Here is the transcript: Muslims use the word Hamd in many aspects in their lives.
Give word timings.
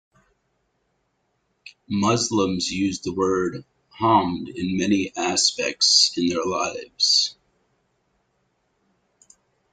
Muslims 1.87 2.71
use 2.71 3.01
the 3.01 3.13
word 3.13 3.63
Hamd 3.99 4.47
in 4.47 4.75
many 4.75 5.15
aspects 5.15 6.11
in 6.17 6.27
their 6.27 6.43
lives. 6.43 7.35